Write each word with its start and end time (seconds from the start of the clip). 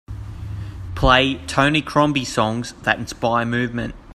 Play 0.95 1.35
Tony 1.45 1.83
Crombie 1.83 2.25
songs 2.25 2.73
that 2.81 2.97
inspire 2.97 3.45
movement 3.45 3.93